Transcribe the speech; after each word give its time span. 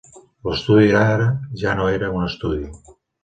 L'estudi 0.45 0.87
d'ara 0.95 1.27
ja 1.63 1.77
no 1.81 1.87
era 1.99 2.11
un 2.21 2.27
estudi 2.31 2.65